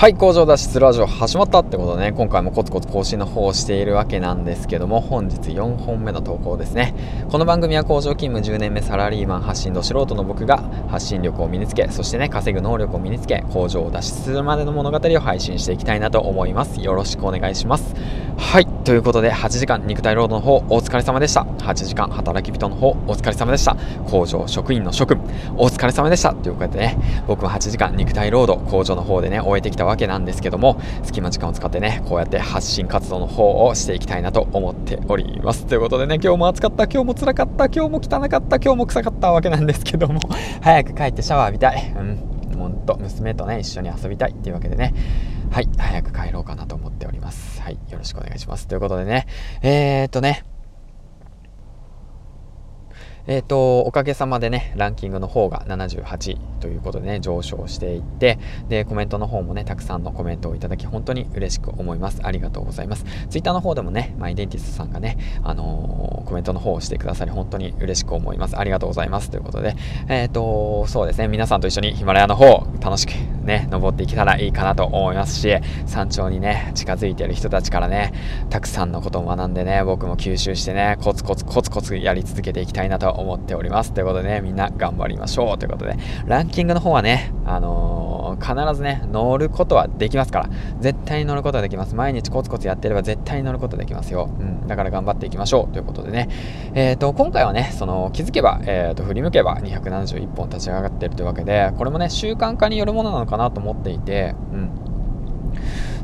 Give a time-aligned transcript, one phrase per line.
[0.00, 6.94] はい工場脱出ラジオ始まったってことでね今回もコツコツ更新の方をしているわけなんですけども本日4本目の投稿ですね。
[7.30, 16.80] この番組は工場勤務10年目サラリーマン発信度素人の僕が発信力を身につけそしてね稼ぐ能力を身につけ工場を脱出するまでの物語を配信していきたいなと思います。
[16.80, 17.94] よろしくお願いします。
[18.38, 21.42] はいということで8時間肉体労働の方お疲れ様でした。
[21.42, 23.76] 8時間働き人の方お疲れ様でした。
[24.06, 25.18] 工場職員の職
[25.58, 26.32] お疲れ様でした。
[26.32, 26.96] ということでね
[27.26, 35.66] 僕も8時間肉体労働工場の方でね終えてきたわけなんですけども隙間時間を使ってねこうやって発信活動の方をしていきたいなと思っております。
[35.66, 40.20] ということでね今日も暑かった今日も辛かった今日も汚かった今日も臭かったわけなんですけども
[40.62, 41.94] 早く帰ってシャワー浴びたい。
[41.96, 42.18] うん。
[42.58, 44.32] ほんと娘とね一緒に遊びたい。
[44.32, 44.94] っていうわけでね。
[45.50, 47.60] はい早く帰ろうかなと思っております。
[47.60, 48.68] はいよろしくお願いします。
[48.68, 49.26] ということでね
[49.62, 50.44] えー、っとね
[53.26, 58.38] えっ、ー、と、おかげさまでね、ランキングの方が78ということでね、上昇していって、
[58.68, 62.20] で、コメントの方もね、たくさんのコメントをいただき、本当に嬉しく思います。
[62.22, 63.04] ありがとうございます。
[63.28, 68.58] ツイッターの方でもね、マイデンティストさんがね、あのー、コメントの方をしてくださり、本当に嬉しく思います。
[68.58, 69.30] ありがとうございます。
[69.30, 69.74] ということで、
[70.08, 73.12] えっ、ー、と、そうですね、皆さんと一緒にヒマラヤの方、楽しく
[73.44, 75.54] ね、登っていけたらいいかなと思いますし、
[75.86, 78.12] 山頂にね、近づいている人たちからね、
[78.50, 83.92] たくさんのことを学んでね、僕も吸収してね、コツコツコツコツやり続けていきたいなと思っております。
[83.92, 85.58] ということでね、みんな頑張りましょう。
[85.58, 85.96] ということで、
[86.26, 91.94] ランキングの方はね、あのー、必ずね、乗ることはできますから、絶対に乗ることはできます。
[91.94, 94.30] 毎日コツコツやってれば絶対に乗ることできますよ。
[94.38, 95.72] うん、だから頑張っていきましょう。
[95.72, 96.28] ということでね、
[96.74, 104.90] えっ、ー、と、今回はね、その、気づけば、えっ、ー、と、振り向けば271本立ち上がってるというわけで、これもね、習慣化によるものなのかなと思っていて、うん。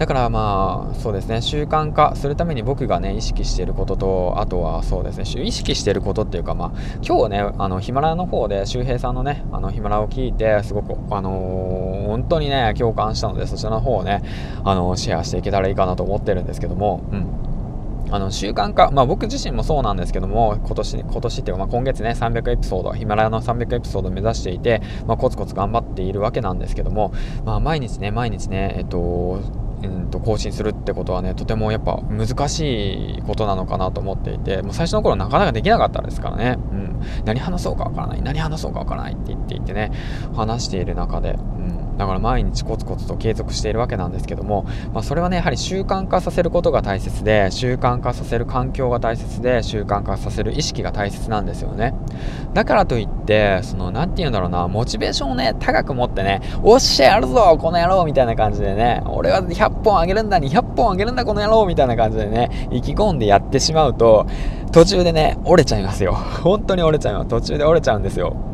[0.00, 6.72] だからまあそうですね習慣化するために僕がね意識していることとあとはそうですね意識していることっていうかまあ
[7.06, 14.22] 今日ねあのヒマラヤの方で周平さんのねあのヒマラヤを聞いてすごくあのー、本当にね共感したのでそちらの方をね
[14.64, 17.49] あのシェアしていけたらいいかなと思ってるんですけどもうん
[18.10, 27.12] あの習慣化、まあ、僕自身もそうなんですけども今年今年っていうか、まあ、今月ね300エピソードヒマラヤの300エピソードを目指していて、まあ、コツコツ頑張っているわけなんですけども、
[27.44, 29.40] まあ、毎日ね毎日ねえっと
[29.82, 38.22] うんと更新するってことはねとてもやっぱ難しいことなのかなと思っていてもう最初の頃なかなかできなかったですからね、うん、何話そうかわからない。
[38.22, 39.90] 何話そうかわからないって言っていてね
[40.34, 41.89] 話している中で、うん。
[42.00, 51.92] だから毎日コツコツと継続しているわけなんですけども、まあ、それはねやはり習慣化させることが大切で習慣化させる環境が大切で習慣化させる意識が大切なんですよね。
[52.54, 64.26] だからといってその何て言うんだろうなモチベーションをね高く持ってねおっしゃやるぞこの野郎みたいな感じでね俺は100本あげるんだ200本あげるんだこの野郎みたいな感じでね意気込んでやってしまうと
[64.72, 66.14] 途中でね折れちゃいますよ。
[66.14, 67.28] 本当に折れちゃいます。
[67.28, 68.49] 途中で折れちゃうんですよ。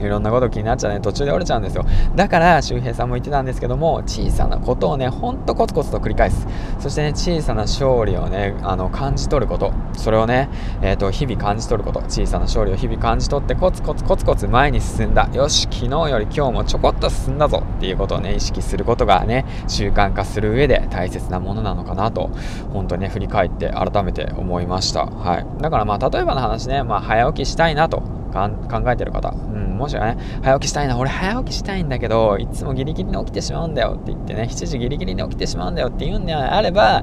[0.00, 1.00] いろんなこと気になっちゃうね。
[1.00, 1.84] 途中で折れちゃうんですよ。
[2.16, 6.46] だから周平さんも言ってたんですけども小さなことをねほんとコツコツと繰り返す。
[6.80, 9.72] そしてね小さな勝利をねあの感じ取ること。
[9.96, 10.48] それをね、
[10.82, 12.00] えーと、日々感じ取ること。
[12.08, 15.28] 小さな勝利を日々感じ取ってコツコツコツコツ前に進んだ。
[15.32, 22.30] よし昨日より今日もちょこっと進んだぞっていうことをね意識することがね習慣化する上で大切なものなのかなと
[22.72, 25.06] 本当にね振り返って改めて思いました。
[25.06, 25.46] はい。
[25.60, 28.02] だからまあ例えばの話ね、まあ、早起きしたいなと
[28.32, 28.50] 考
[28.90, 37.02] えてる方、うん、もしね、早起きしたいな、俺早起きしたいんだけど、いつもギリギリに起きてしまうんだよって言ってね、7時ギリギリに起きてしまうんだよって言うんであれば、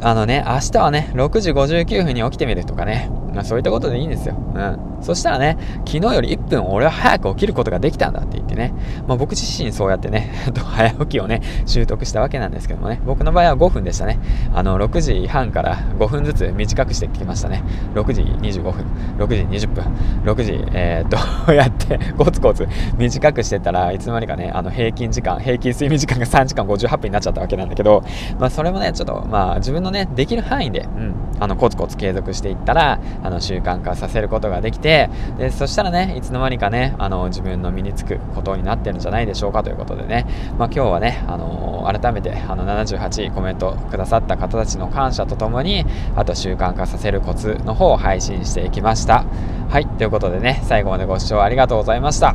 [0.00, 4.36] あのね、明日はね、6時59分に起きてみるとかね、まあ、そういったことでいいんですよ。
[4.36, 4.97] うん。
[5.00, 8.74] そしたらね、昨日より1分俺は早く起きることができたんだって言ってね、
[9.06, 14.18] まあ、僕自身そうやってね、 早起きをね、習得したわけなんですけどもね、僕の場合は5分でしたね。
[14.54, 17.62] あの、6時半から5分ずつ短くしてきましたね。
[17.94, 18.72] 6時25分、
[19.18, 19.84] 6時20分、
[20.24, 22.66] 6時、えー、っと、 やって、コツコツ
[22.96, 28.02] 短くしてたらいつの間にかね、あの、平均時間、平均睡眠時間が3時間58分になっちゃったわけなんだけど、
[28.38, 40.26] まあ、それもね、ちょっと、まあ、自分のね、できる範囲で、うん、あの、コツコツ継続していったら、あの、習慣化させることができてて、でそしたらねいつの間にかねあの自分の身につくことになってるんじゃないでしょうかということでね、
[40.56, 45.84] まあ、今日はね、あの改めてあの78コメントくださった方たちの感謝とともに
[46.16, 49.24] あと習慣化させるコツの方を配信していきました。
[49.68, 52.34] はいということでね最後までご視聴ありがとうございました。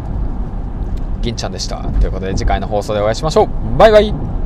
[1.21, 1.77] 銀ちゃんでした。
[1.77, 3.77] ということで次回の放送でお会いしましょう。
[3.77, 4.42] バイバイ。